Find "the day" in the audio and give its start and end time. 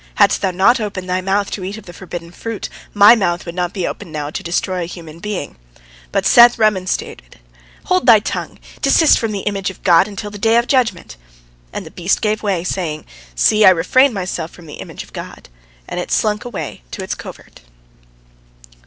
10.31-10.57